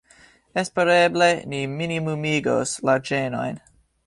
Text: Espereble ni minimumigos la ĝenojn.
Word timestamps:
Espereble 0.61 1.27
ni 1.51 1.59
minimumigos 1.75 2.73
la 2.91 2.97
ĝenojn. 3.13 3.63